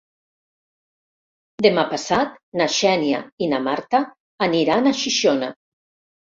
[1.65, 4.03] Demà passat na Xènia i na Marta
[4.51, 5.55] aniran a Xixona.